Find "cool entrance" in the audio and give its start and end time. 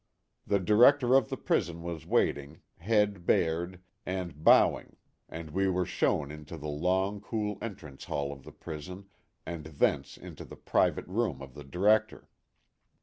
7.21-8.05